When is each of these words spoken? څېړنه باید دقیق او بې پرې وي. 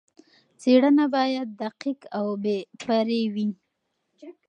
څېړنه 0.61 1.05
باید 1.15 1.47
دقیق 1.61 1.99
او 2.17 2.27
بې 2.43 2.57
پرې 2.81 3.21
وي. 3.33 3.47